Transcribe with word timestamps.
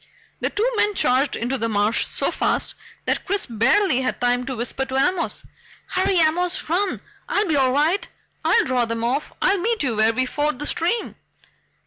The 0.39 0.49
two 0.49 0.67
men 0.77 0.95
charged 0.95 1.35
into 1.35 1.59
the 1.59 1.69
marsh 1.69 2.07
so 2.07 2.31
fast 2.31 2.73
that 3.05 3.23
Chris 3.23 3.45
barely 3.45 4.01
had 4.01 4.19
time 4.19 4.47
to 4.47 4.55
whisper 4.55 4.83
to 4.85 4.95
Amos: 4.95 5.43
"Hurry 5.89 6.15
Amos 6.15 6.67
run! 6.71 6.99
I'll 7.29 7.47
be 7.47 7.55
all 7.55 7.71
right. 7.71 8.07
I'll 8.43 8.65
draw 8.65 8.85
them 8.85 9.03
off! 9.03 9.31
I'll 9.43 9.59
meet 9.59 9.83
you 9.83 9.95
where 9.97 10.11
we 10.11 10.25
ford 10.25 10.57
the 10.57 10.65
stream!" 10.65 11.17